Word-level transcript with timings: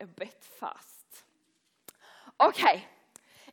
a 0.00 0.06
bit 0.06 0.48
fast. 0.58 1.24
OK. 2.38 2.64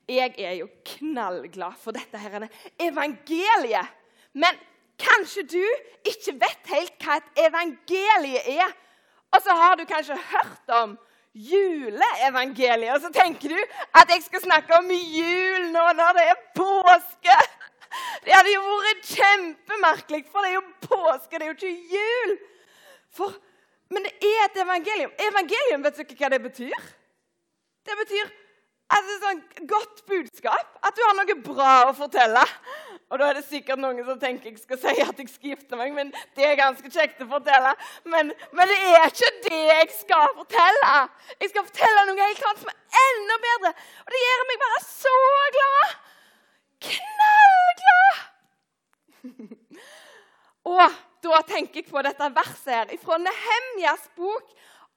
Jeg 0.07 0.33
er 0.39 0.53
jo 0.61 0.69
knallglad 0.85 1.75
for 1.81 1.95
dette 1.95 2.19
her 2.19 2.47
evangeliet. 2.79 3.95
Men 4.33 4.55
kanskje 4.99 5.43
du 5.51 5.63
ikke 6.07 6.37
vet 6.39 6.71
helt 6.71 7.03
hva 7.03 7.17
et 7.19 7.41
evangelie 7.47 8.43
er. 8.57 8.71
Og 9.35 9.43
så 9.43 9.55
har 9.59 9.75
du 9.75 9.83
kanskje 9.85 10.15
hørt 10.15 10.71
om 10.71 10.95
juleevangeliet, 11.37 12.95
og 12.95 13.01
så 13.01 13.11
tenker 13.13 13.51
du 13.53 13.59
at 13.93 14.09
jeg 14.09 14.23
skal 14.25 14.41
snakke 14.41 14.79
om 14.79 14.87
jul 14.89 15.67
nå 15.73 15.83
når 15.99 16.17
det 16.17 16.23
er 16.31 16.45
påske. 16.57 17.35
Det 18.23 18.33
hadde 18.33 18.53
jo 18.53 18.77
vært 18.85 19.11
kjempemerkelig, 19.11 20.23
for 20.31 20.43
det 20.43 20.49
er 20.49 20.57
jo 20.57 20.63
påske, 20.87 21.37
det 21.37 21.45
er 21.45 21.51
jo 21.51 21.57
ikke 21.57 21.75
jul. 21.93 22.33
For, 23.17 23.37
men 23.93 24.03
det 24.07 24.13
er 24.19 24.43
et 24.45 24.59
evangelium. 24.63 25.13
Evangelium, 25.29 25.85
vet 25.85 25.97
du 25.97 26.03
ikke 26.03 26.19
hva 26.19 26.33
det 26.33 26.41
betyr? 26.43 26.91
Det 27.87 27.95
betyr 28.03 28.35
det 28.87 28.99
er 29.03 29.19
sånn 29.19 29.41
godt 29.67 30.05
budskap. 30.07 30.77
At 30.85 30.95
du 30.95 31.01
har 31.03 31.15
noe 31.17 31.35
bra 31.43 31.71
å 31.89 31.95
fortelle. 31.95 32.43
Og 33.11 33.19
da 33.19 33.29
er 33.29 33.37
det 33.39 33.43
sikkert 33.47 33.79
noen 33.79 33.99
som 34.07 34.19
tenker 34.19 34.51
jeg 34.51 34.61
skal 34.61 34.79
si 34.79 34.93
at 35.03 35.19
jeg 35.19 35.31
skal 35.31 35.51
gifte 35.51 35.79
meg, 35.79 35.93
men 35.95 36.11
det 36.35 36.45
er 36.47 36.59
ganske 36.59 36.91
kjekt 36.91 37.21
å 37.23 37.27
fortelle. 37.29 37.73
Men, 38.07 38.31
men, 38.55 38.71
det 38.71 38.77
er 38.95 39.11
ikke 39.11 39.31
det 39.47 39.59
jeg 39.59 39.89
skal 39.99 40.31
fortelle. 40.39 40.93
Jeg 41.35 41.51
skal 41.51 41.67
fortelle 41.67 42.05
noe 42.07 42.23
helt 42.23 42.47
annet 42.47 42.63
som 42.63 42.71
er 42.71 43.01
enda 43.03 43.39
bedre. 43.47 43.73
Og 44.05 44.15
det 44.15 44.23
gjør 44.23 44.45
meg 44.51 44.63
bare 44.63 44.81
så 44.87 45.15
glad. 45.57 45.95
Knallglad! 46.87 48.15
Og 50.67 50.85
da 51.33 51.43
tenker 51.47 51.81
jeg 51.81 51.89
på 51.89 52.03
dette 52.05 52.29
verset 52.35 52.73
her 52.73 52.93
fra 53.01 53.17
Nehemjas 53.21 54.07
bok, 54.17 54.51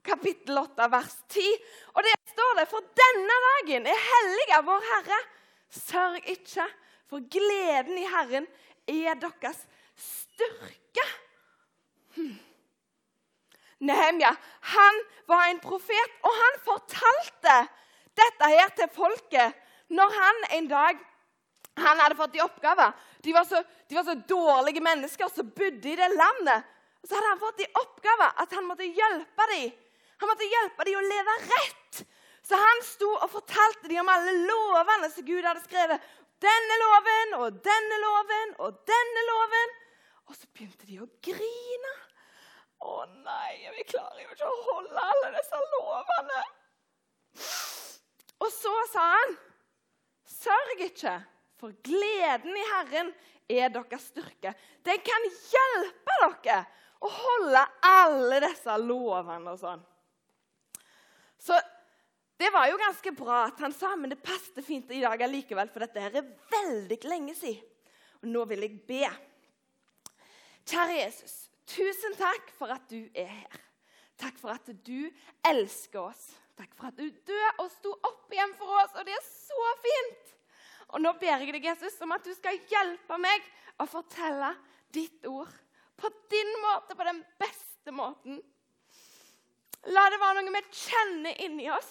kapittel 0.07 0.59
8, 0.63 0.89
vers 0.93 1.17
10. 1.33 1.49
Og 1.95 2.07
det 2.07 2.15
står 2.33 2.61
det 2.61 2.69
For 2.71 2.93
denne 3.03 3.41
dagen 3.47 3.89
er 3.91 4.05
hellig 4.11 4.47
av 4.59 4.69
vår 4.69 4.87
Herre. 4.93 5.19
Sørg 5.71 6.31
ikke 6.31 6.67
for 7.11 7.27
gleden 7.31 7.99
i 7.99 8.07
Herren 8.11 8.47
er 8.91 9.19
deres 9.21 9.65
styrke. 9.99 11.07
Hm. 12.17 12.39
Nehemja 13.81 14.35
han 14.75 15.05
var 15.31 15.47
en 15.49 15.61
profet, 15.63 16.17
og 16.27 16.35
han 16.37 16.59
fortalte 16.67 17.57
dette 18.19 18.51
her 18.51 18.73
til 18.77 18.91
folket 18.93 19.57
når 19.91 20.13
han 20.19 20.43
en 20.59 20.69
dag 20.71 20.99
han 21.81 22.01
hadde 22.03 22.19
fått 22.19 22.37
i 22.37 22.43
oppgave. 22.45 22.91
De 23.25 23.33
var, 23.37 23.45
så, 23.49 23.63
de 23.89 23.99
var 23.99 24.05
så 24.07 24.15
dårlige 24.15 24.83
mennesker 24.85 25.29
som 25.33 25.51
bodde 25.57 25.93
i 25.93 25.97
det 25.99 26.09
landet. 26.15 26.69
Så 27.05 27.17
hadde 27.17 27.33
han 27.33 27.43
fått 27.43 27.63
i 27.65 27.69
oppgave 27.81 28.29
at 28.45 28.57
han 28.57 28.69
måtte 28.69 28.89
hjelpe 28.89 29.47
dem. 29.53 29.77
Han 30.21 30.29
måtte 30.29 30.49
hjelpe 30.49 30.85
dem 30.85 31.01
å 31.01 31.07
leve 31.09 31.37
rett. 31.49 32.03
Så 32.45 32.59
han 32.61 32.83
sto 32.85 33.09
og 33.15 33.31
fortalte 33.33 33.89
dem 33.89 34.03
om 34.03 34.11
alle 34.13 34.35
lovene 34.43 35.09
som 35.13 35.25
Gud 35.25 35.47
hadde 35.47 35.63
skrevet 35.65 36.09
denne 36.41 36.77
loven 36.81 37.35
og 37.41 37.61
denne 37.65 37.99
loven 38.05 38.55
og 38.65 38.81
denne 38.89 39.25
loven. 39.29 39.75
Og 40.29 40.37
så 40.37 40.49
begynte 40.55 40.89
de 40.89 41.01
å 41.03 41.09
grine. 41.25 41.97
Å 42.81 43.05
nei, 43.25 43.69
vi 43.77 43.85
klarer 43.89 44.23
jo 44.25 44.33
ikke 44.33 44.49
å 44.49 44.63
holde 44.71 45.05
alle 45.13 45.33
disse 45.37 45.61
lovene. 45.75 46.45
Og 48.41 48.53
så 48.55 48.73
sa 48.93 49.05
han, 49.19 49.35
sørg 50.41 50.85
ikke, 50.87 51.19
for 51.61 51.75
gleden 51.85 52.57
i 52.57 52.67
Herren 52.73 53.13
er 53.51 53.73
deres 53.73 54.09
styrke. 54.11 54.55
Den 54.87 55.03
kan 55.05 55.27
hjelpe 55.53 56.17
dere 56.23 56.63
å 57.01 57.11
holde 57.13 57.63
alle 57.87 58.41
disse 58.45 58.77
lovene 58.83 59.55
og 59.55 59.61
sånn. 59.61 59.85
Så 61.41 61.57
det 62.41 62.51
var 62.53 62.69
jo 62.71 62.81
ganske 62.81 63.13
bra 63.17 63.43
at 63.49 63.61
han 63.61 63.73
sa, 63.77 63.95
men 63.97 64.13
det 64.13 64.21
passet 64.25 64.65
fint 64.65 64.89
i 64.93 65.03
dag 65.03 65.21
allikevel, 65.25 65.69
for 65.73 65.85
dette 65.85 66.01
her 66.01 66.21
er 66.21 66.31
veldig 66.53 66.99
lenge 67.09 67.35
siden. 67.37 67.67
Og 68.21 68.29
nå 68.33 68.45
vil 68.49 68.65
jeg 68.65 68.79
be. 68.89 69.09
Kjære 70.69 70.99
Jesus, 70.99 71.35
tusen 71.69 72.17
takk 72.17 72.53
for 72.57 72.73
at 72.73 72.85
du 72.93 73.01
er 73.17 73.29
her. 73.29 73.61
Takk 74.21 74.37
for 74.41 74.53
at 74.53 74.69
du 74.85 75.09
elsker 75.49 76.03
oss. 76.03 76.27
Takk 76.61 76.75
for 76.77 76.91
at 76.91 76.99
du 77.01 77.07
døde 77.09 77.53
og 77.63 77.71
sto 77.73 77.93
opp 78.05 78.33
igjen 78.33 78.53
for 78.61 78.83
oss, 78.83 78.93
og 78.97 79.09
det 79.09 79.17
er 79.17 79.25
så 79.25 79.73
fint. 79.85 80.35
Og 80.91 81.03
nå 81.03 81.13
ber 81.21 81.39
jeg 81.39 81.55
deg, 81.55 81.67
Jesus, 81.71 81.99
om 82.03 82.15
at 82.17 82.25
du 82.27 82.33
skal 82.35 82.59
hjelpe 82.71 83.19
meg 83.21 83.45
å 83.81 83.87
fortelle 83.89 84.53
ditt 84.93 85.27
ord 85.31 85.53
på 86.01 86.11
din 86.33 86.51
måte, 86.65 86.97
på 86.97 87.07
den 87.07 87.21
beste 87.39 87.95
måten. 87.95 88.41
La 89.95 90.07
det 90.13 90.21
være 90.21 90.43
noe 90.45 90.55
vi 90.59 90.81
kjenner 90.83 91.43
inni 91.45 91.69
oss 91.73 91.91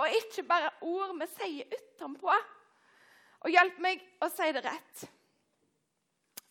og 0.00 0.16
ikke 0.18 0.44
bare 0.48 0.70
ord 0.88 1.14
vi 1.20 1.28
sier 1.36 1.74
utenpå. 1.76 2.36
Og 3.42 3.50
hjelp 3.50 3.78
meg 3.82 4.02
å 4.22 4.28
si 4.32 4.48
det 4.54 4.62
rett. 4.64 5.04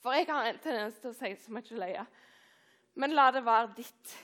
For 0.01 0.15
jeg 0.15 0.27
har 0.29 0.49
en 0.49 0.61
tendens 0.61 0.99
til 1.01 1.11
å 1.11 1.17
si 1.17 1.31
så 1.39 1.53
mye 1.55 1.79
løye. 1.79 2.05
Men 2.99 3.15
la 3.15 3.29
det 3.31 3.43
være 3.45 3.73
ditt 3.77 4.15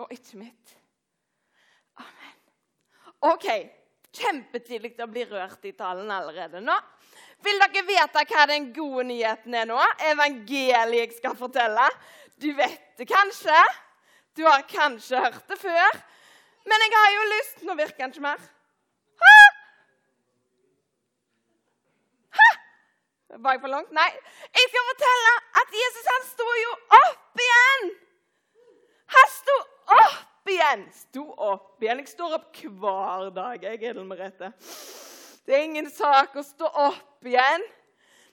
og 0.00 0.12
ikke 0.14 0.40
mitt. 0.40 0.74
Amen. 2.00 2.38
OK. 3.30 3.48
Kjempetidlig 4.16 4.96
å 4.98 5.06
bli 5.10 5.22
rørt 5.28 5.66
i 5.68 5.74
talen 5.78 6.10
allerede 6.10 6.62
nå. 6.64 6.74
Vil 7.44 7.60
dere 7.62 7.84
vite 7.86 8.24
hva 8.32 8.46
den 8.50 8.70
gode 8.74 9.06
nyheten 9.08 9.54
er 9.56 9.68
nå? 9.70 9.78
Evangeliet 10.10 10.96
jeg 10.98 11.12
skal 11.16 11.36
fortelle? 11.38 11.86
Du 12.40 12.50
vet 12.56 12.98
det 12.98 13.06
kanskje. 13.08 13.58
Du 14.36 14.44
har 14.46 14.66
kanskje 14.68 15.20
hørt 15.22 15.46
det 15.48 15.58
før. 15.60 16.00
Men 16.68 16.84
jeg 16.84 16.96
har 16.96 17.12
jo 17.14 17.28
lyst 17.30 17.62
Nå 17.64 17.76
virker 17.78 18.04
den 18.04 18.12
ikke 18.14 18.24
mer. 18.24 18.42
Ha! 19.22 19.36
Ha! 22.38 22.48
Var 23.38 23.56
jeg 23.56 23.62
for 23.62 23.72
langt? 23.72 23.92
Nei. 23.94 24.10
Jeg 24.58 24.72
skal 24.72 24.88
fortelle 24.90 25.34
at 25.62 25.76
Jesus 25.82 26.10
han 26.12 26.26
sto 26.32 26.48
jo 26.64 26.74
opp 26.98 27.44
igjen. 27.46 27.92
Han 29.16 29.32
sto 29.38 29.56
opp 29.96 30.29
igjen. 30.50 30.86
Sto 30.94 31.24
opp 31.32 31.82
igjen. 31.82 32.02
Jeg 32.02 32.12
står 32.12 32.36
opp 32.38 32.60
hver 32.60 33.30
dag, 33.34 33.64
jeg, 33.64 33.82
Edel 33.90 34.06
Merete. 34.08 34.52
Det 35.46 35.56
er 35.56 35.66
ingen 35.66 35.90
sak 35.92 36.36
å 36.36 36.44
stå 36.46 36.68
opp 36.88 37.26
igjen. 37.26 37.66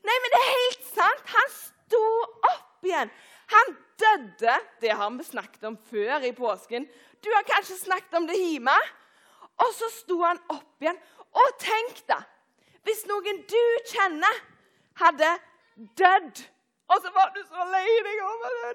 Nei, 0.08 0.18
men 0.24 0.34
det 0.34 0.40
er 0.42 0.54
helt 0.54 0.88
sant. 0.92 1.26
Han 1.34 1.52
sto 1.56 2.06
opp 2.52 2.88
igjen. 2.88 3.12
Han 3.54 3.76
døde. 3.98 4.56
Det 4.82 4.94
har 5.00 5.12
vi 5.16 5.28
snakket 5.28 5.70
om 5.70 5.78
før 5.90 6.26
i 6.28 6.34
påsken. 6.36 6.88
Du 7.24 7.30
har 7.34 7.46
kanskje 7.48 7.80
snakket 7.82 8.20
om 8.20 8.28
det 8.30 8.38
hjemme. 8.40 8.76
Og 9.66 9.72
så 9.74 9.90
sto 9.94 10.20
han 10.22 10.42
opp 10.54 10.84
igjen. 10.84 11.00
Og 11.38 11.56
tenk 11.62 12.04
deg 12.10 12.34
hvis 12.88 13.04
noen 13.10 13.42
du 13.52 13.64
kjenner, 13.92 14.38
hadde 14.96 15.28
dødd, 16.00 16.40
og 16.88 17.02
så 17.04 17.10
var 17.12 17.34
du 17.36 17.42
så 17.44 17.66
lei 17.68 17.98
deg 18.06 18.22
over 18.24 18.54
det 18.56 18.70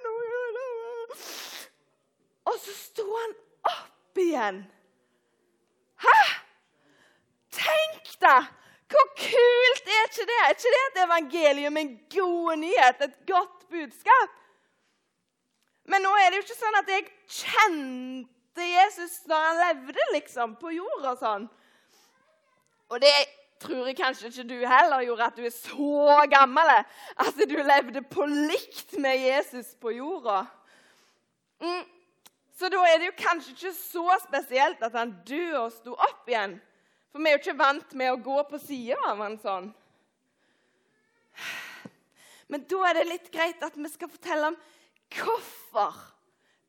Og 2.53 2.59
så 2.61 2.75
sto 2.77 3.07
han 3.09 3.37
opp 3.73 4.21
igjen. 4.21 4.63
Hæ? 6.03 6.19
Tenk 7.53 8.13
deg! 8.21 8.51
Hvor 8.93 9.09
kult 9.17 9.87
er 9.89 10.09
ikke 10.11 10.27
det? 10.29 10.39
Er 10.45 10.53
ikke 10.53 10.73
det 10.75 10.83
et 10.85 11.03
evangelium, 11.07 11.77
en 11.81 11.93
god 12.13 12.57
nyhet, 12.61 13.05
et 13.07 13.15
godt 13.27 13.69
budskap? 13.73 14.35
Men 15.89 16.05
nå 16.05 16.13
er 16.21 16.29
det 16.31 16.41
jo 16.41 16.45
ikke 16.45 16.59
sånn 16.59 16.79
at 16.83 16.91
jeg 16.93 17.07
kjente 17.41 18.67
Jesus 18.69 19.23
når 19.31 19.47
han 19.47 19.61
levde 19.63 20.09
liksom, 20.13 20.57
på 20.61 20.75
jorda. 20.77 21.15
sånn. 21.19 21.49
Og 22.93 23.01
det 23.01 23.15
tror 23.63 23.89
jeg 23.89 23.97
kanskje 23.97 24.29
ikke 24.29 24.47
du 24.51 24.59
heller 24.61 25.07
gjorde, 25.07 25.31
at 25.31 25.41
du 25.41 25.47
er 25.49 25.55
så 25.55 26.27
gammel 26.31 26.73
at 26.77 27.43
du 27.49 27.57
levde 27.57 28.05
på 28.13 28.27
likt 28.29 28.99
med 29.01 29.25
Jesus 29.25 29.73
på 29.81 29.95
jorda. 29.97 30.45
Mm. 31.63 31.85
Så 32.63 32.69
da 32.71 32.79
er 32.87 33.01
det 33.01 33.09
jo 33.09 33.15
kanskje 33.19 33.57
ikke 33.57 33.71
så 33.75 34.05
spesielt 34.23 34.83
at 34.87 34.95
han 34.95 35.17
døde 35.27 35.65
og 35.65 35.73
sto 35.75 35.97
opp 35.97 36.29
igjen. 36.31 36.53
For 37.11 37.19
vi 37.19 37.27
er 37.27 37.35
jo 37.35 37.41
ikke 37.41 37.59
vant 37.59 37.95
med 37.99 38.13
å 38.13 38.21
gå 38.23 38.37
på 38.47 38.61
sida 38.63 39.01
av 39.11 39.19
han 39.19 39.35
sånn. 39.43 39.65
Men 42.53 42.63
da 42.71 42.79
er 42.87 43.01
det 43.01 43.09
litt 43.09 43.27
greit 43.35 43.65
at 43.67 43.75
vi 43.75 43.91
skal 43.91 44.13
fortelle 44.13 44.53
om 44.53 44.59
hvorfor 45.17 45.97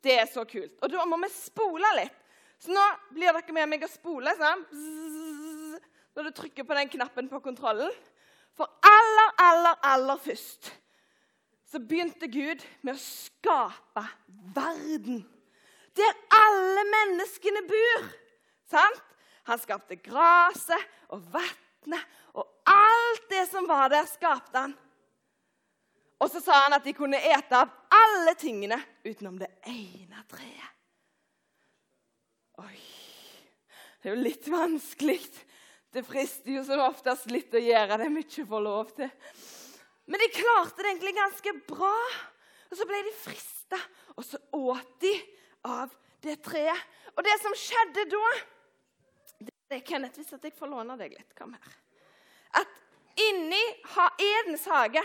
det 0.02 0.16
er 0.18 0.32
så 0.32 0.48
kult. 0.50 0.74
Og 0.82 0.90
da 0.96 1.06
må 1.06 1.20
vi 1.22 1.30
spole 1.36 1.92
litt. 2.00 2.18
Så 2.58 2.74
nå 2.74 2.86
blir 3.14 3.30
dere 3.30 3.56
med 3.60 3.70
meg 3.76 3.86
å 3.86 3.92
spole 3.92 4.34
sånn. 4.40 4.66
når 6.18 6.26
du 6.26 6.32
trykker 6.40 6.66
på 6.66 6.80
den 6.80 6.90
knappen 6.90 7.30
på 7.30 7.44
kontrollen. 7.52 7.94
For 8.58 8.66
aller, 8.82 9.30
aller, 9.46 9.78
aller 9.94 10.18
først 10.26 10.74
så 11.70 11.78
begynte 11.78 12.26
Gud 12.34 12.66
med 12.82 12.98
å 12.98 13.02
skape 13.02 14.08
verden. 14.58 15.22
Der 15.98 16.14
alle 16.34 16.84
menneskene 16.90 17.64
bor. 17.70 18.08
Sant? 18.72 19.04
Han 19.50 19.60
skapte 19.60 20.00
gresset 20.00 20.92
og 21.12 21.26
vannet 21.34 22.04
og 22.34 22.48
alt 22.66 23.28
det 23.30 23.44
som 23.52 23.68
var 23.70 23.92
der, 23.92 24.08
skapte 24.10 24.58
han. 24.58 24.74
Og 26.24 26.32
så 26.32 26.40
sa 26.42 26.64
han 26.64 26.78
at 26.78 26.86
de 26.88 26.94
kunne 26.96 27.20
ete 27.20 27.60
av 27.60 27.72
alle 27.94 28.34
tingene 28.40 28.80
utenom 29.04 29.36
det 29.42 29.52
ene 29.68 30.24
treet. 30.32 30.70
Oi. 32.64 32.80
Det 34.00 34.10
er 34.10 34.16
jo 34.16 34.24
litt 34.24 34.48
vanskelig. 34.52 35.20
Det 35.94 36.04
frister 36.08 36.56
jo 36.58 36.64
som 36.66 36.82
oftest 36.86 37.30
litt 37.32 37.54
å 37.54 37.62
gjøre 37.62 38.00
det 38.02 38.10
vi 38.14 38.24
ikke 38.24 38.48
får 38.50 38.64
lov 38.66 38.94
til. 38.98 39.12
Men 40.10 40.20
de 40.24 40.30
klarte 40.36 40.82
det 40.82 40.90
egentlig 40.92 41.14
ganske 41.18 41.54
bra. 41.70 41.96
Og 42.72 42.80
så 42.80 42.88
ble 42.90 43.04
de 43.06 43.14
frista, 43.14 43.78
og 44.18 44.26
så 44.26 44.40
åt 44.58 44.96
de 45.04 45.12
av 45.68 45.94
det 46.24 46.38
treet. 46.46 46.92
Og 47.14 47.24
det 47.26 47.36
som 47.42 47.56
skjedde 47.58 48.08
da 48.12 48.26
det 49.74 49.80
er 49.80 49.86
Kenneth, 49.88 50.20
hvis 50.20 50.30
jeg 50.36 50.54
får 50.54 50.70
låne 50.70 50.96
deg 51.00 51.16
litt. 51.16 51.32
Kom 51.38 51.56
her. 51.56 51.76
At 52.62 52.70
inni 53.18 53.62
Edens 54.22 54.68
hage, 54.70 55.02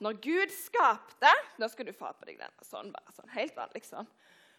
når 0.00 0.20
Gud 0.22 0.52
skapte 0.54 1.30
Nå 1.58 1.66
skal 1.68 1.88
du 1.88 1.92
få 1.92 2.08
på 2.14 2.28
deg 2.28 2.38
den. 2.40 2.54
Sånn, 2.64 2.92
bare 2.94 3.12
sånn, 3.12 3.28
Helt 3.34 3.56
vanlig 3.58 3.82
sånn. 3.84 4.08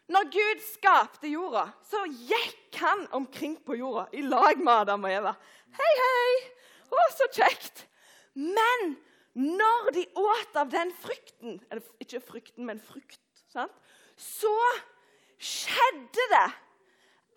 Når 0.09 0.29
Gud 0.33 0.61
skapte 0.65 1.29
jorda, 1.29 1.67
så 1.85 2.01
gikk 2.09 2.79
han 2.81 3.05
omkring 3.13 3.55
på 3.61 3.77
jorda 3.77 4.07
i 4.17 4.23
lag 4.25 4.57
med 4.57 4.73
Adam 4.73 5.05
og 5.05 5.13
Eva. 5.13 5.33
Hei, 5.77 5.91
hei! 6.01 6.31
Å, 6.89 7.03
så 7.13 7.29
kjekt! 7.33 7.85
Men 8.33 8.95
når 9.37 9.91
de 9.95 10.05
åt 10.17 10.57
av 10.57 10.69
den 10.71 10.91
frukten 10.97 11.57
Eller 11.69 11.85
ikke 12.01 12.21
frukten, 12.23 12.65
men 12.65 12.81
frukt. 12.81 13.21
Sant? 13.49 13.73
Så 14.19 14.53
skjedde 15.39 16.25
det 16.33 16.47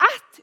at 0.02 0.40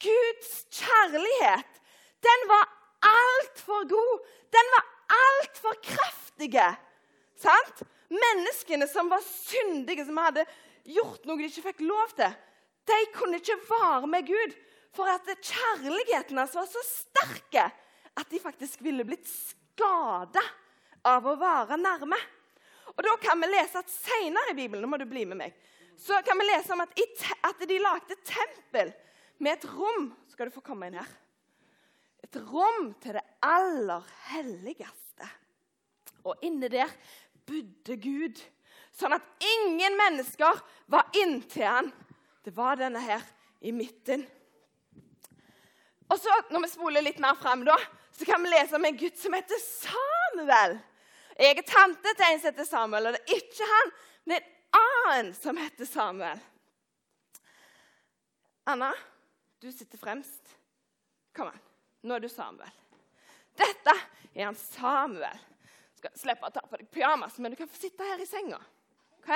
Guds 0.00 0.52
kjærlighet, 0.74 1.80
den 2.24 2.46
var 2.50 2.66
altfor 3.04 3.88
god. 3.88 4.26
Den 4.52 4.72
var 4.74 4.86
altfor 5.16 5.76
kraftig. 5.84 6.52
Sant? 7.38 7.82
Menneskene 8.10 8.88
som 8.90 9.10
var 9.12 9.22
syndige, 9.24 10.04
som 10.08 10.18
hadde 10.18 10.46
gjort 10.88 11.26
noe 11.28 11.38
de 11.38 11.46
ikke 11.50 11.68
fikk 11.68 11.84
lov 11.86 12.14
til, 12.18 12.32
de 12.90 12.98
kunne 13.14 13.38
ikke 13.38 13.60
være 13.68 14.10
med 14.10 14.26
Gud. 14.26 14.56
For 14.96 15.06
at 15.06 15.28
kjærligheten 15.28 16.40
hans 16.40 16.56
var 16.58 16.66
så 16.66 16.82
sterk 16.82 17.60
at 17.60 18.26
de 18.32 18.40
faktisk 18.42 18.80
ville 18.82 19.06
blitt 19.06 19.28
skada 19.30 20.42
av 21.06 21.28
å 21.28 21.36
være 21.38 21.78
nærme. 21.78 22.18
Og 22.96 23.04
Da 23.06 23.14
kan 23.22 23.38
vi 23.40 23.52
lese 23.52 23.78
at 23.78 23.92
senere 23.92 24.50
i 24.50 24.58
Bibelen 24.58 24.82
nå 24.82 24.90
må 24.90 24.98
du 24.98 25.06
bli 25.08 25.22
med 25.28 25.38
meg, 25.38 25.54
så 26.00 26.22
kan 26.24 26.38
vi 26.38 26.46
lese 26.48 26.72
om 26.72 26.80
at, 26.80 26.94
at 27.44 27.68
de 27.68 27.78
lagde 27.78 28.16
tempel 28.24 28.92
med 29.38 29.52
et 29.52 29.66
rom 29.68 30.10
Skal 30.32 30.48
du 30.48 30.54
få 30.54 30.62
komme 30.64 30.88
inn 30.88 30.96
her? 30.96 31.08
Et 32.24 32.36
rom 32.48 32.92
til 33.02 33.16
det 33.18 33.24
aller 33.44 34.04
helligste. 34.30 35.28
Og 36.24 36.40
inne 36.46 36.68
der 36.72 36.88
bodde 37.48 37.96
Gud, 38.00 38.38
sånn 38.94 39.16
at 39.16 39.24
ingen 39.42 39.96
mennesker 39.98 40.60
var 40.92 41.08
inntil 41.16 41.66
han. 41.66 41.90
Det 42.44 42.52
var 42.56 42.78
denne 42.80 43.00
her 43.02 43.24
i 43.60 43.72
midten. 43.74 44.22
Og 46.10 46.20
så, 46.20 46.36
Når 46.50 46.64
vi 46.64 46.70
spoler 46.72 47.04
litt 47.04 47.20
mer 47.22 47.36
frem, 47.40 47.64
da, 47.66 47.76
så 48.16 48.28
kan 48.28 48.42
vi 48.44 48.52
lese 48.52 48.76
om 48.76 48.84
en 48.84 49.00
gutt 49.00 49.18
som 49.18 49.34
heter 49.36 49.60
Samuel. 49.64 50.78
Jeg 51.40 51.58
er 51.58 51.68
tante 51.68 52.14
til 52.14 52.26
en 52.26 52.40
som 52.40 52.50
heter 52.52 52.68
Samuel, 52.68 53.10
og 53.10 53.16
det 53.16 53.22
er 53.24 53.42
ikke 53.42 53.68
han, 53.74 53.92
men 54.28 54.40
en 54.40 54.59
annen 54.76 55.34
som 55.34 55.56
heter 55.56 55.84
Samuel. 55.88 56.38
Anna, 58.64 58.92
du 59.60 59.72
sitter 59.72 59.98
fremst. 59.98 60.56
Kom 61.36 61.50
an. 61.50 61.62
Nå 62.02 62.16
er 62.16 62.24
du 62.24 62.28
Samuel. 62.28 62.76
Dette 63.58 63.94
er 64.34 64.46
han 64.46 64.58
Samuel. 64.58 65.40
Skal 65.98 66.14
slippe 66.16 66.48
å 66.48 66.54
ta 66.54 66.62
på 66.64 66.78
deg 66.80 66.88
pyjamas, 66.92 67.36
men 67.38 67.52
du 67.52 67.58
kan 67.60 67.68
få 67.68 67.80
sitte 67.80 68.06
her 68.06 68.20
i 68.22 68.28
senga. 68.28 68.60
Ok? 69.18 69.32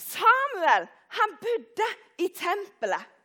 Samuel 0.00 0.86
han 1.18 1.34
bodde 1.42 1.88
i 2.22 2.30
tempelet. 2.32 3.16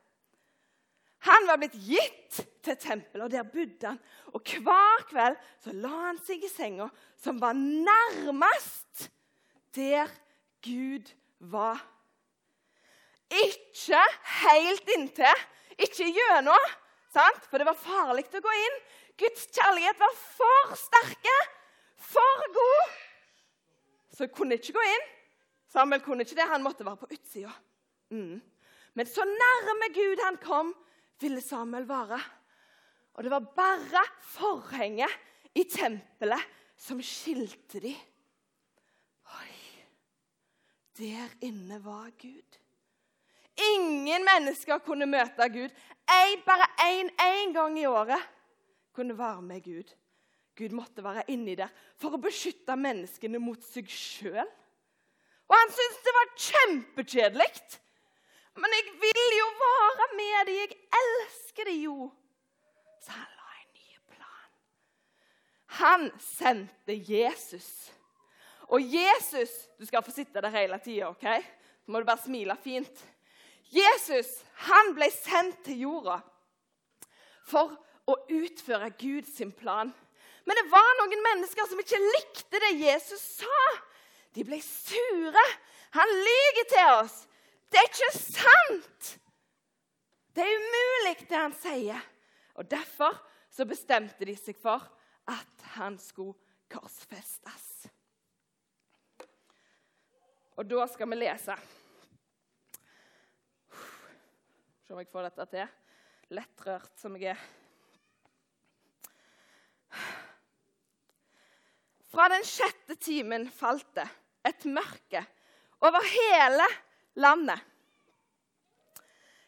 Han 1.26 1.48
var 1.48 1.58
blitt 1.58 1.78
gitt 1.82 2.42
til 2.66 2.78
tempelet, 2.78 3.24
og 3.26 3.32
der 3.34 3.48
bodde 3.50 3.88
han. 3.88 4.02
Og 4.36 4.52
Hver 4.62 5.06
kveld 5.10 5.40
så 5.64 5.74
la 5.74 5.94
han 6.10 6.20
seg 6.22 6.44
i 6.46 6.52
senga 6.52 6.90
som 7.22 7.40
var 7.42 7.56
nærmest 7.58 9.08
der 9.76 10.12
Gud 10.66 11.12
var. 11.40 11.80
Ikke 13.30 14.02
helt 14.42 14.90
inntil, 14.98 15.46
ikke 15.78 16.10
gjennom, 16.14 16.70
for 17.50 17.60
det 17.60 17.68
var 17.68 17.80
farlig 17.80 18.26
å 18.36 18.44
gå 18.44 18.56
inn. 18.66 18.80
Guds 19.20 19.48
kjærlighet 19.56 20.00
var 20.00 20.16
for 20.20 20.76
sterke, 20.80 21.36
for 21.96 22.48
god. 22.56 22.96
Så 24.12 24.26
jeg 24.26 24.34
kunne 24.36 24.58
ikke 24.60 24.76
gå 24.76 24.88
inn. 24.92 25.06
Samuel 25.72 26.04
kunne 26.04 26.24
ikke 26.24 26.38
det, 26.38 26.48
han 26.48 26.64
måtte 26.64 26.86
være 26.88 27.02
på 27.02 27.12
utsida. 27.12 27.52
Mm. 28.12 28.40
Men 28.96 29.10
så 29.10 29.26
nærme 29.28 29.90
Gud 29.96 30.22
han 30.24 30.40
kom, 30.44 30.74
ville 31.20 31.42
Samuel 31.44 31.88
være. 31.88 32.20
Og 33.16 33.24
det 33.24 33.32
var 33.32 33.48
bare 33.56 34.04
forhenget 34.36 35.12
i 35.56 35.64
tempelet 35.72 36.52
som 36.80 37.00
skilte 37.04 37.80
de. 37.84 37.96
Der 40.98 41.30
inne 41.42 41.80
var 41.86 42.10
Gud. 42.22 42.60
Ingen 43.76 44.24
mennesker 44.26 44.80
kunne 44.84 45.06
møte 45.06 45.50
Gud. 45.52 45.72
Jeg, 46.08 46.42
bare 46.46 46.68
én 46.80 47.54
gang 47.54 47.80
i 47.80 47.86
året 47.86 48.22
kunne 48.94 49.18
være 49.18 49.42
med 49.42 49.64
Gud. 49.64 49.96
Gud 50.56 50.70
måtte 50.70 51.04
være 51.04 51.26
inni 51.28 51.56
der 51.56 51.72
for 52.00 52.16
å 52.16 52.22
beskytte 52.22 52.78
menneskene 52.80 53.42
mot 53.44 53.64
seg 53.64 53.90
sjøl. 53.92 54.48
Og 55.46 55.56
han 55.56 55.74
syntes 55.74 56.04
det 56.06 56.14
var 56.16 56.30
kjempekjedelig. 56.46 57.50
Men 58.56 58.76
jeg 58.78 58.94
vil 59.02 59.36
jo 59.40 59.50
være 59.60 60.08
med 60.16 60.48
dem. 60.48 60.62
Jeg 60.62 60.78
elsker 61.02 61.70
dem 61.70 61.82
jo. 61.84 61.98
Så 63.04 63.12
han 63.12 63.36
la 63.36 63.50
en 63.60 63.74
ny 63.76 64.00
plan. 64.16 64.54
Han 65.82 66.08
sendte 66.24 66.96
Jesus. 66.96 67.92
Og 68.74 68.82
Jesus 68.82 69.52
Du 69.80 69.86
skal 69.86 70.04
få 70.04 70.12
sitte 70.12 70.42
der 70.42 70.54
hele 70.54 70.80
tida, 70.84 71.10
OK? 71.10 71.26
Så 71.86 71.92
må 71.92 72.00
du 72.00 72.08
bare 72.08 72.24
smile 72.24 72.56
fint. 72.64 73.04
Jesus 73.70 74.40
han 74.70 74.94
ble 74.96 75.10
sendt 75.12 75.66
til 75.66 75.84
jorda 75.84 76.20
for 77.46 77.76
å 78.10 78.16
utføre 78.32 78.90
Guds 78.98 79.42
plan. 79.58 79.92
Men 80.46 80.60
det 80.60 80.66
var 80.72 80.90
noen 81.02 81.24
mennesker 81.26 81.68
som 81.70 81.82
ikke 81.82 82.00
likte 82.02 82.62
det 82.62 82.72
Jesus 82.80 83.22
sa. 83.42 83.60
De 84.34 84.46
ble 84.46 84.60
sure. 84.64 85.46
Han 85.98 86.16
lyver 86.22 86.68
til 86.72 86.92
oss. 87.02 87.22
Det 87.70 87.82
er 87.82 87.90
ikke 87.90 88.12
sant! 88.18 89.14
Det 90.36 90.44
er 90.44 90.58
umulig, 90.60 91.16
det 91.30 91.38
han 91.40 91.56
sier. 91.56 92.02
Og 92.60 92.68
Derfor 92.72 93.16
så 93.52 93.66
bestemte 93.68 94.28
de 94.28 94.36
seg 94.36 94.58
for 94.60 94.84
at 95.32 95.68
han 95.78 95.96
skulle 96.00 96.36
korsfestes. 96.72 97.88
Og 100.56 100.68
da 100.70 100.86
skal 100.88 101.10
vi 101.12 101.20
lese. 101.20 101.56
Se 104.86 104.94
om 104.94 105.02
jeg 105.02 105.12
får 105.12 105.28
dette 105.28 105.48
til. 105.52 105.74
Lettrørt 106.36 107.00
som 107.00 107.16
jeg 107.20 107.36
er. 107.36 107.46
Fra 112.16 112.30
den 112.32 112.46
sjette 112.48 112.96
timen 112.96 113.50
falt 113.52 113.90
det 113.98 114.08
et 114.48 114.68
mørke 114.72 115.26
over 115.84 116.06
hele 116.08 116.68
landet. 117.20 117.60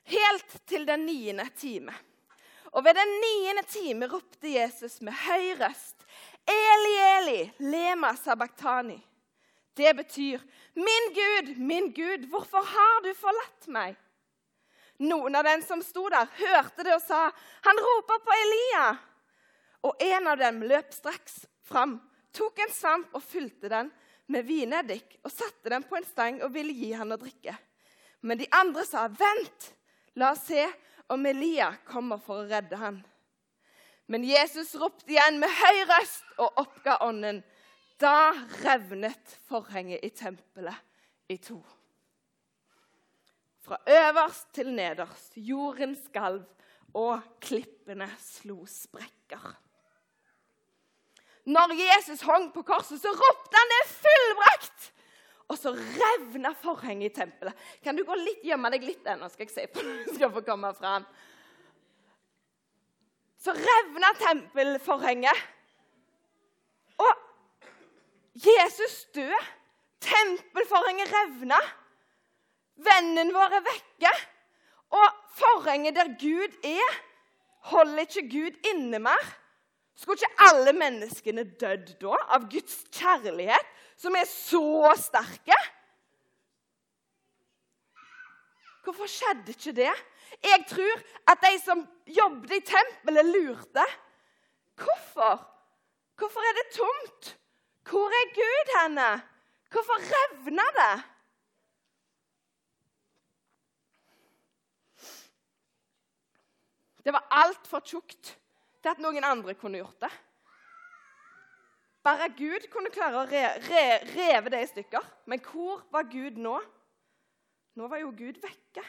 Helt 0.08 0.58
til 0.68 0.88
den 0.88 1.06
niende 1.08 1.48
time. 1.56 1.96
Og 2.76 2.84
ved 2.84 2.96
den 2.96 3.14
niende 3.24 3.64
time 3.68 4.08
ropte 4.12 4.52
Jesus 4.52 5.00
med 5.02 5.16
høy 5.26 5.54
røst, 5.60 6.04
Eli, 6.48 6.96
Eli, 7.18 7.40
lema 7.60 8.14
sabachthani. 8.16 9.00
Det 9.78 9.94
betyr, 9.94 10.42
min 10.74 11.08
Gud, 11.14 11.58
min 11.58 11.92
Gud, 11.94 12.26
hvorfor 12.32 12.66
har 12.66 13.02
du 13.06 13.12
forlatt 13.18 13.68
meg? 13.70 13.98
Noen 14.98 15.38
av 15.38 15.46
dem 15.46 15.62
som 15.62 15.84
sto 15.86 16.08
der, 16.10 16.26
hørte 16.40 16.86
det 16.86 16.96
og 16.96 17.04
sa, 17.04 17.28
han 17.68 17.82
roper 17.86 18.24
på 18.26 18.38
Elia. 18.42 18.88
Og 19.86 20.02
en 20.02 20.30
av 20.32 20.40
dem 20.42 20.64
løp 20.66 20.90
straks 20.96 21.44
fram, 21.68 22.00
tok 22.34 22.64
en 22.66 22.74
svamp 22.74 23.14
og 23.18 23.22
fylte 23.22 23.70
den 23.70 23.92
med 24.34 24.48
vineddik 24.48 25.20
og 25.24 25.32
satte 25.32 25.70
den 25.72 25.86
på 25.88 26.00
en 26.00 26.08
stang 26.08 26.42
og 26.42 26.54
ville 26.56 26.74
gi 26.74 26.92
han 26.98 27.14
å 27.14 27.20
drikke. 27.22 27.54
Men 28.26 28.42
de 28.42 28.48
andre 28.52 28.86
sa, 28.86 29.08
'Vent, 29.08 29.74
la 30.16 30.32
oss 30.32 30.48
se 30.50 30.66
om 31.08 31.26
Elia 31.26 31.76
kommer 31.86 32.18
for 32.18 32.42
å 32.42 32.50
redde 32.50 32.82
han.' 32.82 33.04
Men 34.08 34.24
Jesus 34.24 34.74
ropte 34.76 35.12
igjen 35.12 35.40
med 35.40 35.52
høy 35.52 35.84
røst 35.86 36.28
og 36.40 36.62
oppga 36.64 36.98
ånden. 37.04 37.44
Da 37.98 38.34
revnet 38.62 39.38
forhenget 39.50 40.04
i 40.06 40.10
tempelet 40.14 40.76
i 41.30 41.38
to. 41.42 41.58
Fra 43.66 43.80
øverst 43.88 44.54
til 44.54 44.70
nederst. 44.74 45.34
Jorden 45.36 45.96
skalv, 46.06 46.46
og 46.94 47.22
klippene 47.44 48.08
slo 48.22 48.62
sprekker. 48.70 49.48
Når 51.48 51.74
Jesus 51.80 52.22
hang 52.28 52.52
på 52.54 52.64
korset, 52.68 53.02
så 53.02 53.12
ropte 53.12 53.60
han 53.60 53.74
det 53.74 53.82
er 53.84 53.92
fullbrakt! 53.92 54.94
Og 55.48 55.56
så 55.56 55.72
revna 55.72 56.52
forhenget 56.60 57.12
i 57.12 57.16
tempelet. 57.22 57.56
Kan 57.84 57.96
du 57.96 58.04
gå 58.04 58.16
litt, 58.20 58.42
gjemme 58.44 58.72
deg 58.74 58.84
litt 58.84 59.06
ennå, 59.08 59.30
skal 59.32 59.48
jeg 59.48 59.54
se 59.54 59.68
på 59.72 59.84
når 59.86 60.02
du 60.04 60.16
skal 60.18 60.32
få 60.34 60.44
komme 60.48 60.74
fram? 60.76 61.06
så 63.48 63.54
revna 63.54 64.08
tempelforhenget. 64.20 65.38
Jesus 68.46 69.06
død. 69.16 69.34
Tempelforhenget 70.02 71.14
revna. 71.14 71.60
Vennen 72.78 73.34
vår 73.34 73.58
er 73.58 73.66
vekke. 73.66 74.12
Og 74.94 75.08
forhenget 75.36 75.96
der 75.96 76.14
Gud 76.22 76.54
er, 76.64 76.98
holder 77.72 78.06
ikke 78.06 78.30
Gud 78.30 78.60
inne 78.72 79.00
mer. 79.00 79.24
Skulle 79.98 80.20
ikke 80.22 80.46
alle 80.50 80.74
menneskene 80.78 81.44
dødd 81.44 81.96
da, 82.02 82.20
av 82.36 82.46
Guds 82.52 82.84
kjærlighet, 82.94 83.74
som 83.98 84.16
er 84.16 84.28
så 84.30 84.94
sterke? 85.02 85.58
Hvorfor 88.86 89.10
skjedde 89.10 89.56
ikke 89.56 89.74
det? 89.82 89.96
Jeg 90.44 90.64
tror 90.70 91.02
at 91.34 91.42
de 91.44 91.58
som 91.64 91.82
jobbet 92.08 92.54
i 92.60 92.62
tempelet, 92.70 93.26
lurte. 93.26 93.84
Hvorfor? 94.78 95.42
Hvorfor 96.18 96.46
er 96.46 96.56
det 96.60 96.68
tomt? 96.78 97.34
Hvor 97.90 98.08
er 98.20 98.34
Gud 98.36 98.74
henne? 98.82 99.10
Hvorfor 99.72 99.98
revna 100.12 100.66
det? 100.80 100.96
Det 107.04 107.14
var 107.14 107.28
altfor 107.32 107.80
tjukt 107.80 108.34
til 108.82 108.90
at 108.92 109.00
noen 109.00 109.24
andre 109.24 109.54
kunne 109.56 109.80
gjort 109.80 110.02
det. 110.04 110.12
Bare 112.04 112.28
Gud 112.36 112.68
kunne 112.72 112.92
klare 112.92 113.22
å 113.22 113.28
re, 113.28 113.44
re, 113.64 113.84
reve 114.12 114.52
det 114.52 114.60
i 114.64 114.68
stykker. 114.74 115.08
Men 115.28 115.40
hvor 115.44 115.86
var 115.92 116.10
Gud 116.12 116.40
nå? 116.40 116.58
Nå 117.80 117.88
var 117.88 118.02
jo 118.04 118.12
Gud 118.16 118.40
vekke. 118.44 118.84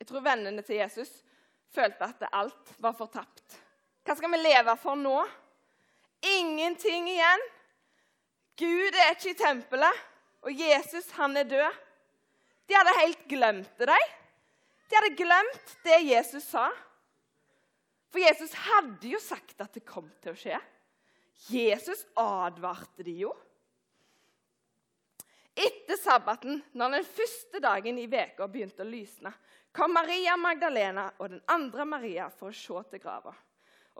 Jeg 0.00 0.08
tror 0.08 0.24
vennene 0.24 0.64
til 0.66 0.80
Jesus 0.80 1.12
følte 1.72 2.08
at 2.08 2.28
alt 2.32 2.74
var 2.82 2.96
fortapt. 2.96 3.58
Hva 4.02 4.16
skal 4.18 4.32
vi 4.34 4.40
leve 4.42 4.76
for 4.80 4.98
nå? 4.98 5.18
Ingenting 6.38 7.08
igjen. 7.10 7.44
Gud 8.58 8.98
er 8.98 9.14
ikke 9.14 9.32
i 9.32 9.38
tempelet 9.38 10.02
og 10.42 10.58
Jesus 10.58 11.10
han 11.16 11.36
er 11.38 11.46
død. 11.48 11.80
De 12.68 12.74
hadde 12.74 12.98
helt 12.98 13.22
glemt 13.30 13.78
det. 13.78 13.88
De, 13.90 13.98
de 14.90 14.98
hadde 14.98 15.18
glemt 15.18 15.76
det 15.86 15.98
Jesus 16.06 16.46
sa. 16.50 16.68
For 18.12 18.20
Jesus 18.20 18.52
hadde 18.66 19.08
jo 19.14 19.20
sagt 19.22 19.62
at 19.62 19.72
det 19.74 19.86
kom 19.88 20.08
til 20.22 20.34
å 20.34 20.38
skje. 20.38 20.58
Jesus 21.52 22.04
advarte 22.18 23.06
de 23.06 23.14
jo. 23.24 23.32
Etter 25.52 25.98
sabbaten, 26.00 26.62
når 26.72 26.96
den 26.96 27.08
første 27.08 27.60
dagen 27.60 27.98
i 28.00 28.08
veka 28.08 28.48
begynte 28.48 28.84
å 28.84 28.88
lysne, 28.88 29.32
kom 29.72 29.92
Maria 29.92 30.36
Magdalena 30.40 31.10
og 31.18 31.32
den 31.34 31.42
andre 31.52 31.84
Maria 31.88 32.28
for 32.32 32.52
å 32.52 32.56
se 32.56 32.84
til 32.90 33.02
grava. 33.02 33.34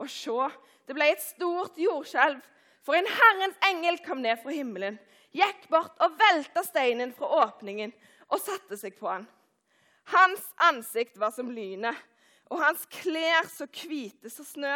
Og 0.01 0.09
se, 0.09 0.49
det 0.87 0.97
ble 0.97 1.11
et 1.13 1.21
stort 1.21 1.77
jordskjelv, 1.77 2.41
for 2.83 2.97
en 2.97 3.07
Herrens 3.07 3.59
engel 3.69 4.01
kom 4.03 4.23
ned 4.25 4.41
fra 4.41 4.51
himmelen 4.51 4.97
gikk 5.33 5.67
bort 5.71 5.97
og 6.03 6.17
velta 6.19 6.63
steinen 6.65 7.13
fra 7.17 7.29
åpningen 7.43 7.93
og 8.29 8.41
satte 8.41 8.77
seg 8.79 8.97
på 8.99 9.09
han. 9.09 9.25
Hans 10.13 10.43
ansikt 10.67 11.17
var 11.19 11.33
som 11.33 11.51
lynet, 11.53 11.95
og 12.51 12.59
hans 12.61 12.83
klær 12.91 13.47
så 13.49 13.65
hvite 13.71 14.29
som 14.29 14.45
snø. 14.45 14.75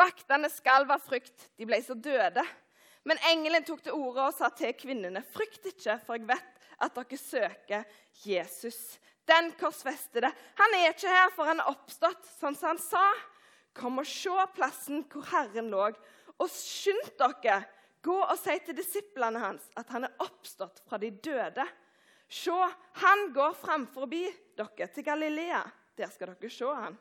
Vaktene 0.00 0.48
skalv 0.50 0.90
av 0.90 1.04
frykt, 1.04 1.50
de 1.60 1.68
ble 1.68 1.78
så 1.84 1.94
døde. 1.94 2.42
Men 3.08 3.18
engelen 3.32 3.64
tok 3.66 3.82
til 3.82 3.96
orde 3.98 4.28
og 4.28 4.36
sa 4.36 4.50
til 4.54 4.74
kvinnene.: 4.78 5.24
Frykt 5.34 5.66
ikke, 5.72 5.98
for 6.06 6.18
jeg 6.18 6.28
vet 6.28 6.66
at 6.82 6.94
dere 6.94 7.18
søker 7.18 7.84
Jesus, 8.24 8.98
den 9.28 9.52
korsfestede. 9.58 10.30
Han 10.58 10.78
er 10.78 10.90
ikke 10.90 11.10
her, 11.10 11.30
for 11.34 11.50
han 11.50 11.62
er 11.62 11.70
oppstått, 11.70 12.24
sånn 12.38 12.58
som 12.58 12.72
han 12.72 12.82
sa. 12.82 13.04
Kom 13.74 14.02
og 14.02 14.08
se 14.08 14.34
plassen 14.56 15.04
hvor 15.10 15.26
Herren 15.30 15.70
lå, 15.72 15.86
og 16.38 16.50
skynd 16.50 17.14
dere, 17.18 17.62
gå 18.02 18.16
og 18.18 18.34
si 18.40 18.56
til 18.66 18.76
disiplene 18.76 19.38
hans 19.38 19.68
at 19.78 19.90
han 19.94 20.08
er 20.08 20.24
oppstått 20.24 20.82
fra 20.88 20.98
de 20.98 21.12
døde. 21.22 21.64
Se, 22.32 22.58
han 23.04 23.30
går 23.34 23.54
framfor 23.60 24.10
dere 24.10 24.88
til 24.88 25.06
Galilea. 25.06 25.62
Der 25.96 26.10
skal 26.10 26.32
dere 26.32 26.50
se 26.50 26.66
han. 26.66 26.98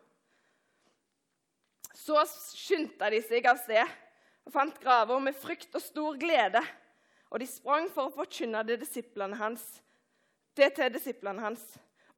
Så 1.96 2.22
skyndte 2.56 3.10
de 3.12 3.22
seg 3.24 3.46
av 3.50 3.60
sted 3.62 3.88
og 4.46 4.54
fant 4.54 4.80
graver 4.82 5.22
med 5.24 5.38
frykt 5.38 5.76
og 5.76 5.84
stor 5.84 6.18
glede. 6.20 6.62
Og 7.32 7.40
de 7.40 7.48
sprang 7.48 7.88
for 7.94 8.10
å 8.10 8.16
forkynne 8.16 8.64
det, 8.68 8.80
disiplene 8.82 9.38
hans, 9.40 9.64
det 10.58 10.74
til 10.76 10.92
disiplene 10.92 11.44
hans. 11.44 11.64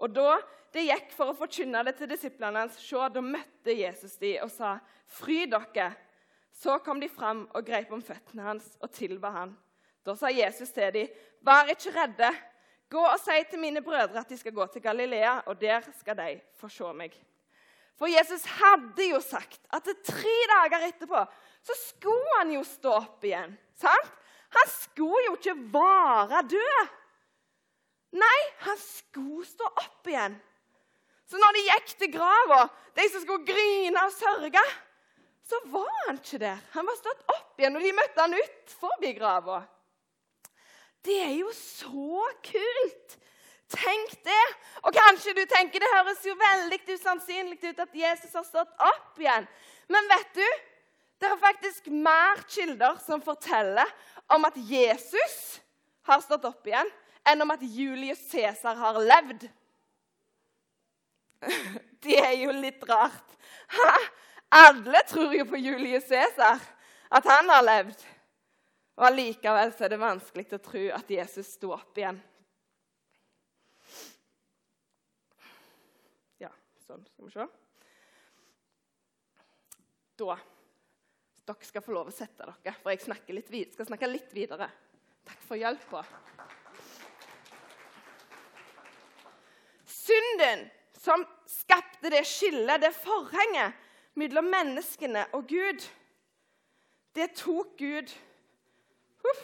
Og 0.02 0.10
da 0.14 0.40
de 0.74 0.88
gikk 0.88 1.12
for 1.14 1.30
å 1.30 1.38
forkynne 1.38 1.84
det 1.86 1.96
til 2.00 2.10
disiplene 2.10 2.64
hans, 2.64 2.80
se, 2.82 2.98
da 2.98 3.22
møtte 3.22 3.76
Jesus 3.78 4.18
de 4.22 4.40
og 4.42 4.50
sa, 4.52 4.80
'Fry 5.08 5.46
dere.' 5.46 5.94
Så 6.54 6.78
kom 6.86 7.00
de 7.00 7.10
fram 7.10 7.48
og 7.54 7.66
grep 7.66 7.92
om 7.92 8.02
føttene 8.02 8.44
hans 8.46 8.78
og 8.82 8.92
tilba 8.94 9.32
han. 9.34 9.58
Da 10.06 10.16
sa 10.16 10.30
Jesus 10.30 10.72
til 10.72 10.94
dem, 10.94 11.08
'Vær 11.42 11.70
ikke 11.70 11.94
redde. 11.94 12.32
Gå 12.90 13.00
og 13.00 13.20
si 13.20 13.44
til 13.50 13.60
mine 13.60 13.82
brødre 13.82 14.20
at 14.20 14.30
de 14.30 14.38
skal 14.38 14.52
gå 14.52 14.66
til 14.68 14.82
Galilea, 14.82 15.42
og 15.46 15.62
der 15.62 15.82
skal 16.00 16.18
de 16.18 16.42
få 16.56 16.70
se 16.70 16.94
meg.' 16.94 17.18
For 17.96 18.10
Jesus 18.10 18.46
hadde 18.46 19.06
jo 19.12 19.20
sagt 19.20 19.62
at 19.74 19.86
tre 20.04 20.38
dager 20.50 20.88
etterpå 20.88 21.26
så 21.64 21.76
skulle 21.80 22.38
han 22.40 22.54
jo 22.56 22.64
stå 22.68 22.94
opp 23.00 23.24
igjen. 23.26 23.58
sant? 23.80 24.12
Han 24.54 24.70
skulle 24.70 25.26
jo 25.26 25.36
ikke 25.40 25.56
være 25.74 26.44
død. 26.52 26.96
Nei, 28.22 28.40
han 28.68 28.78
skulle 28.78 29.46
stå 29.48 29.66
opp 29.66 30.08
igjen. 30.08 30.36
Så 31.26 31.40
når 31.42 31.56
de 31.56 31.68
gikk 31.70 31.94
til 31.98 32.12
grava, 32.14 32.68
de 32.94 33.06
som 33.10 33.24
skulle 33.24 33.48
grine 33.48 34.04
og 34.06 34.14
sørge 34.14 34.62
så 35.50 35.60
var 35.72 35.90
han 36.08 36.20
ikke 36.22 36.40
der. 36.40 36.60
Han 36.72 36.88
var 36.88 36.98
stått 36.98 37.24
opp 37.34 37.60
igjen, 37.60 37.76
og 37.76 37.84
de 37.84 37.96
møtte 37.96 38.22
han 38.22 38.36
ut 38.38 38.76
forbi 38.80 39.12
grava. 39.18 39.64
Det 41.04 41.20
er 41.20 41.34
jo 41.36 41.52
så 41.58 42.30
kult! 42.48 43.18
Tenk 43.74 44.14
det! 44.24 44.44
Og 44.86 44.94
kanskje 44.96 45.34
du 45.36 45.42
tenker 45.50 45.82
det 45.82 45.90
høres 45.92 46.22
jo 46.28 46.36
veldig 46.40 46.80
usannsynlig 46.94 47.58
ut 47.66 47.82
at 47.84 47.96
Jesus 47.98 48.36
har 48.38 48.46
stått 48.48 48.86
opp 48.88 49.20
igjen. 49.20 49.48
Men 49.92 50.08
vet 50.12 50.38
du, 50.38 50.46
det 51.24 51.30
er 51.32 51.40
faktisk 51.40 51.88
mer 51.88 52.42
kilder 52.52 52.98
som 53.00 53.22
forteller 53.24 53.88
om 54.28 54.44
at 54.44 54.58
Jesus 54.58 55.62
har 56.04 56.20
stått 56.20 56.44
opp 56.50 56.68
igjen, 56.68 56.90
enn 57.24 57.46
om 57.46 57.54
at 57.54 57.64
Julius 57.64 58.20
Cæsar 58.28 58.76
har 58.76 59.00
levd. 59.00 59.46
Det 62.04 62.18
er 62.20 62.34
jo 62.42 62.52
litt 62.52 62.84
rart. 62.90 63.38
Alle 64.52 65.00
tror 65.08 65.32
jo 65.38 65.46
på 65.48 65.62
Julius 65.64 66.10
Cæsar, 66.12 66.60
at 67.08 67.32
han 67.32 67.48
har 67.50 67.64
levd. 67.64 68.04
Og 69.00 69.08
Allikevel 69.08 69.72
er 69.72 69.94
det 69.94 70.02
vanskelig 70.02 70.50
å 70.54 70.62
tro 70.62 70.84
at 71.00 71.10
Jesus 71.16 71.56
sto 71.56 71.72
opp 71.74 71.98
igjen. 71.98 72.20
Ja, 76.44 76.52
sånn. 76.84 77.08
Skal 77.08 77.30
vi 77.30 77.38
se. 77.38 77.48
Da 80.20 80.36
Dere 81.44 81.68
skal 81.68 81.84
få 81.84 81.92
lov 81.96 82.08
å 82.08 82.16
sette 82.16 82.46
dere, 82.46 82.76
for 82.80 82.94
jeg 82.94 83.36
litt 83.36 83.74
skal 83.76 83.88
snakke 83.90 84.08
litt 84.08 84.32
videre. 84.36 84.70
Takk 85.28 85.42
for 85.44 85.60
hjelpa. 85.60 86.04
Synden 89.88 90.68
som 91.00 91.24
skapte 91.48 92.12
det 92.12 92.24
skillet, 92.28 92.82
det 92.84 92.94
forhenget, 92.96 93.76
mellom 94.20 94.46
menneskene 94.46 95.26
og 95.34 95.48
Gud, 95.50 95.84
det 97.18 97.32
tok 97.40 97.74
Gud 97.80 98.12
Uff. 99.24 99.44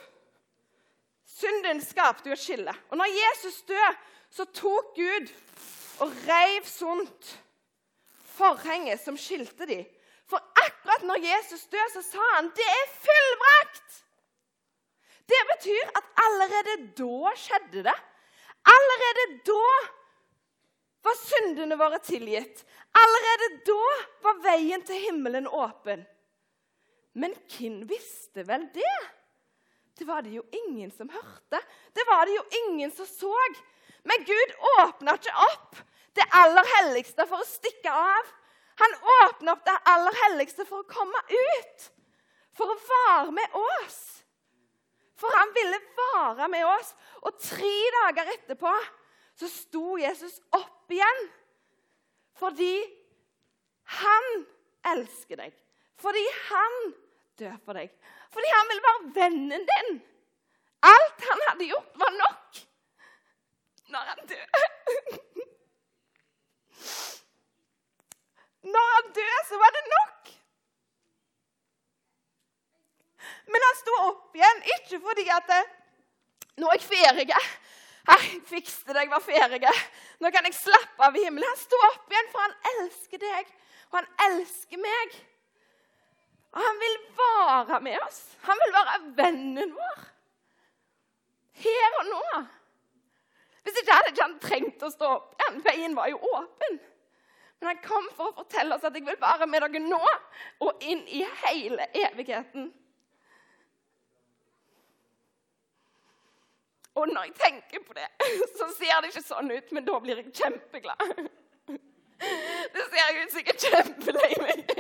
Synden 1.40 1.80
skapte 1.80 2.28
jo 2.28 2.36
et 2.36 2.42
skille. 2.42 2.74
Og 2.92 3.00
når 3.00 3.14
Jesus 3.16 3.62
døde, 3.64 3.92
så 4.30 4.46
tok 4.52 4.92
Gud 4.98 5.30
og 6.04 6.12
reiv 6.28 6.68
sunt 6.68 7.30
forhenget 8.36 9.00
som 9.02 9.18
skilte 9.18 9.68
dem. 9.70 9.86
For 10.30 10.42
akkurat 10.64 11.06
når 11.10 11.24
Jesus 11.26 11.66
døde, 11.72 11.90
så 11.94 12.04
sa 12.06 12.26
han 12.36 12.52
det 12.56 12.68
er 12.70 12.92
fullbrakt. 13.06 13.98
Det 15.30 15.40
betyr 15.54 15.92
at 15.98 16.12
allerede 16.26 16.76
da 16.98 17.34
skjedde 17.38 17.84
det. 17.90 17.98
Allerede 18.70 19.26
da 19.50 19.66
var 21.06 21.18
syndene 21.22 21.78
våre 21.80 22.00
tilgitt. 22.04 22.64
Allerede 22.98 23.50
da 23.68 23.84
var 24.26 24.42
veien 24.44 24.84
til 24.86 25.02
himmelen 25.06 25.48
åpen. 25.48 26.06
Men 27.14 27.34
hvem 27.50 27.82
visste 27.90 28.46
vel 28.48 28.68
det? 28.74 28.98
Det 30.00 30.08
var 30.08 30.24
det 30.24 30.34
jo 30.38 30.46
ingen 30.66 30.92
som 30.96 31.10
hørte. 31.12 31.62
Det 31.94 32.06
var 32.08 32.26
det 32.26 32.38
jo 32.38 32.44
ingen 32.64 32.92
som 32.96 33.08
så. 33.10 33.36
Men 34.08 34.26
Gud 34.26 34.54
åpna 34.80 35.18
ikke 35.20 35.34
opp 35.46 35.82
det 36.18 36.26
aller 36.36 36.68
helligste 36.76 37.26
for 37.30 37.44
å 37.44 37.48
stikke 37.48 37.92
av. 37.94 38.30
Han 38.80 38.96
åpner 39.24 39.54
opp 39.54 39.66
det 39.68 39.76
aller 39.92 40.16
helligste 40.24 40.66
for 40.68 40.84
å 40.84 40.90
komme 40.90 41.20
ut, 41.30 41.90
for 42.56 42.72
å 42.72 42.80
være 42.92 43.36
med 43.36 43.58
oss. 43.60 44.00
For 45.20 45.36
han 45.36 45.52
ville 45.56 45.80
være 45.98 46.48
med 46.52 46.64
oss. 46.68 46.94
Og 47.28 47.36
tre 47.44 47.74
dager 47.98 48.32
etterpå 48.36 48.72
så 49.40 49.50
sto 49.52 49.98
Jesus 50.00 50.38
opp 50.56 50.92
igjen. 50.96 51.26
Fordi 52.40 52.76
han 54.00 54.30
elsker 54.94 55.42
deg. 55.42 55.56
Fordi 56.00 56.24
han 56.48 56.80
dør 57.40 57.58
for 57.66 57.80
deg. 57.80 57.92
Fordi 58.32 58.54
han 58.56 58.72
vil 58.72 58.84
være 58.88 59.12
vennen 59.18 59.68
din. 59.74 60.00
Alt 60.88 61.28
han 61.28 61.46
hadde 61.50 61.68
gjort, 61.68 61.92
var 62.00 62.16
nok 62.16 62.62
når 63.90 64.12
han 64.14 64.28
døde. 64.30 64.68
Når 68.64 68.94
han 68.96 69.12
døde, 69.16 69.42
så 69.48 69.58
var 69.62 69.76
det 69.76 69.84
nok. 69.94 70.32
Men 73.50 73.66
han 73.68 73.78
sto 73.80 73.96
opp 74.08 74.36
igjen, 74.36 74.64
ikke 74.78 75.02
fordi 75.04 75.28
at 75.34 75.54
Nå 76.60 76.68
er 76.68 76.76
jeg 76.76 76.88
ferdig. 76.90 77.40
Jeg 78.10 78.42
fikste 78.50 78.92
det, 78.92 79.06
jeg 79.06 79.12
var 79.12 79.24
ferdig. 79.24 79.62
Nå 80.20 80.32
kan 80.34 80.48
jeg 80.48 80.58
slappe 80.58 81.06
av 81.08 81.16
i 81.16 81.24
himmelen. 81.24 81.48
Han 81.48 81.62
sto 81.62 81.80
opp 81.88 82.12
igjen, 82.12 82.30
for 82.34 82.44
han 82.44 82.56
elsker 82.74 83.22
deg, 83.22 83.52
og 83.92 84.00
han 84.02 84.10
elsker 84.26 84.82
meg. 84.84 85.16
Og 86.52 86.62
han 86.66 86.82
vil 86.84 86.98
være 87.22 87.80
med 87.86 88.00
oss. 88.04 88.22
Han 88.48 88.60
vil 88.64 88.76
være 88.76 89.00
vennen 89.22 89.76
vår. 89.78 90.06
Her 91.64 91.98
og 92.02 92.10
nå. 92.10 92.24
Hvis 93.64 93.80
ikke 93.82 93.96
hadde 93.96 94.14
ikke 94.14 94.26
han 94.26 94.40
trengt 94.44 94.84
å 94.84 94.92
stå 94.92 95.10
opp 95.16 95.36
igjen. 95.38 95.64
Veien 95.68 95.96
var 95.98 96.10
jo 96.12 96.20
åpen. 96.34 96.80
Men 97.60 97.68
han 97.74 97.82
kom 97.84 98.06
for 98.16 98.32
å 98.32 98.38
fortelle 98.38 98.76
oss 98.76 98.86
at 98.88 98.96
jeg 98.96 99.06
vil 99.08 99.20
være 99.20 99.48
med 99.50 99.66
dere 99.66 99.82
nå 99.84 100.00
og 100.64 100.86
inn 100.86 101.02
i 101.12 101.26
hele 101.44 101.90
evigheten. 102.08 102.70
Og 107.00 107.12
når 107.12 107.30
jeg 107.30 107.36
tenker 107.40 107.84
på 107.84 107.96
det, 107.96 108.08
så 108.58 108.70
ser 108.76 109.02
det 109.02 109.12
ikke 109.12 109.24
sånn 109.24 109.52
ut, 109.52 109.76
men 109.76 109.86
da 109.88 110.00
blir 110.04 110.20
jeg 110.20 110.34
kjempeglad. 110.40 111.30
Det 112.20 112.84
ser 112.84 112.98
jeg 113.00 113.20
ut 113.24 113.36
sikkert 113.36 113.66
kjempelei 113.68 114.32
meg. 114.44 114.74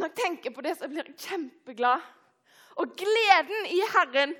Når 0.00 0.06
jeg 0.08 0.16
tenker 0.16 0.54
på 0.56 0.64
det, 0.64 0.72
så 0.78 0.88
blir 0.88 1.04
jeg 1.04 1.18
kjempeglad. 1.20 2.06
Og 2.80 2.94
gleden 2.96 3.68
i 3.68 3.82
Herren, 3.92 4.32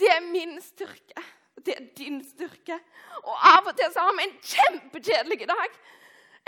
det 0.00 0.10
er 0.10 0.26
min 0.26 0.56
styrke. 0.64 1.22
Det 1.66 1.76
er 1.76 1.88
din 1.96 2.20
styrke. 2.24 2.78
Og 3.22 3.34
av 3.52 3.66
og 3.68 3.76
til 3.76 3.90
så 3.92 4.04
har 4.06 4.16
vi 4.16 4.26
en 4.26 4.36
kjempekjedelig 4.52 5.48
dag. 5.50 5.80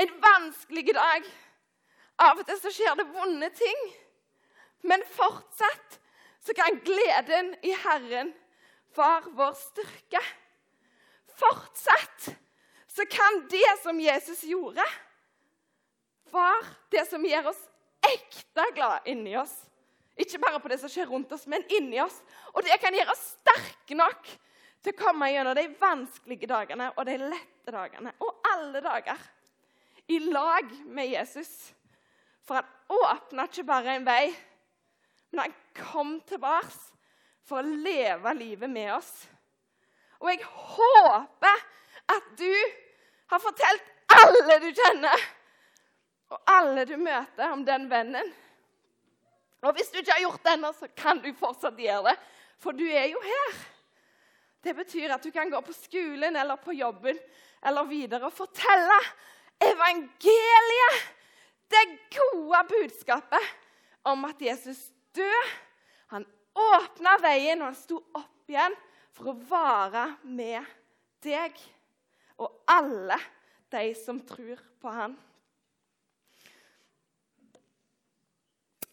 En 0.00 0.12
vanskelig 0.22 0.94
dag. 0.96 1.26
Av 2.22 2.38
og 2.38 2.46
til 2.48 2.60
så 2.62 2.72
skjer 2.72 2.96
det 3.00 3.08
vonde 3.12 3.50
ting. 3.56 3.82
Men 4.88 5.04
fortsatt 5.16 5.98
så 6.42 6.54
kan 6.58 6.80
gleden 6.82 7.52
i 7.62 7.74
Herren 7.84 8.32
være 8.96 9.34
vår 9.38 9.52
styrke. 9.58 10.22
Fortsatt 11.38 12.32
så 12.92 13.06
kan 13.08 13.44
det 13.50 13.68
som 13.82 14.00
Jesus 14.00 14.42
gjorde, 14.44 14.84
være 16.32 16.74
det 16.92 17.06
som 17.08 17.24
gjør 17.24 17.52
oss 17.52 17.60
ekte 18.04 18.66
glad 18.76 19.08
inni 19.08 19.36
oss. 19.38 19.54
Ikke 20.20 20.40
bare 20.42 20.60
på 20.60 20.68
det 20.68 20.80
som 20.82 20.90
skjer 20.92 21.08
rundt 21.08 21.32
oss, 21.32 21.46
men 21.48 21.64
inni 21.72 22.00
oss. 22.02 22.18
Og 22.52 22.64
det 22.66 22.76
kan 22.82 22.94
gjøre 22.94 23.14
oss 23.14 23.22
sterke 23.38 23.96
nok 23.96 24.28
til 24.82 24.94
å 24.94 24.98
komme 24.98 25.30
gjennom 25.30 25.56
de 25.56 25.68
vanskelige 25.80 26.48
dagene 26.50 26.90
og 26.96 27.06
de 27.06 27.18
lette 27.22 27.74
dagene. 27.74 28.14
Og 28.22 28.48
alle 28.52 28.82
dager 28.82 29.20
i 30.10 30.18
lag 30.26 30.72
med 30.84 31.12
Jesus. 31.12 31.52
For 32.42 32.58
han 32.58 32.66
åpna 32.90 33.46
ikke 33.46 33.66
bare 33.66 33.96
en 33.96 34.06
vei, 34.06 34.32
men 35.30 35.44
han 35.44 35.54
kom 35.78 36.16
tilbake 36.26 36.72
for 37.46 37.62
å 37.62 37.76
leve 37.84 38.34
livet 38.34 38.70
med 38.70 38.90
oss. 38.96 39.12
Og 40.22 40.30
jeg 40.30 40.42
håper 40.46 41.62
at 42.12 42.28
du 42.38 42.50
har 43.32 43.42
fortalt 43.42 43.88
alle 44.12 44.58
du 44.62 44.68
kjenner, 44.76 45.24
og 46.32 46.52
alle 46.52 46.84
du 46.88 46.94
møter, 47.00 47.50
om 47.52 47.64
den 47.64 47.88
vennen. 47.90 48.28
Og 49.62 49.76
hvis 49.76 49.92
du 49.92 50.00
ikke 50.00 50.14
har 50.16 50.24
gjort 50.24 50.44
det 50.44 50.54
ennå, 50.56 50.72
så 50.74 50.88
kan 50.96 51.20
du 51.22 51.28
fortsatt 51.38 51.78
gjøre 51.78 52.10
det, 52.10 52.16
for 52.62 52.76
du 52.76 52.84
er 52.86 53.08
jo 53.12 53.20
her. 53.22 53.60
Det 54.62 54.74
betyr 54.78 55.10
at 55.14 55.24
du 55.24 55.32
kan 55.34 55.50
gå 55.50 55.60
på 55.64 55.74
skolen 55.74 56.36
eller 56.38 56.60
på 56.62 56.74
jobben 56.76 57.18
eller 57.62 57.88
videre 57.88 58.28
og 58.28 58.34
fortelle 58.34 58.98
evangeliet, 59.62 61.02
det 61.70 61.84
gode 62.12 62.60
budskapet 62.68 63.50
om 64.04 64.24
at 64.28 64.42
Jesus 64.42 64.90
død. 65.14 65.52
Han 66.12 66.26
åpna 66.54 67.16
veien, 67.22 67.62
og 67.62 67.70
han 67.70 67.78
sto 67.78 68.00
opp 68.18 68.50
igjen 68.50 68.74
for 69.16 69.32
å 69.32 69.38
være 69.48 70.06
med 70.26 70.66
deg 71.24 71.56
og 72.42 72.64
alle 72.70 73.18
de 73.72 73.92
som 73.96 74.18
tror 74.26 74.60
på 74.82 74.92
han. 74.92 75.14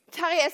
Kjære 0.09 0.39